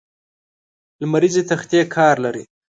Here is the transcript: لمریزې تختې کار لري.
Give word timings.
لمریزې 1.01 1.43
تختې 1.49 1.79
کار 1.95 2.15
لري. 2.25 2.43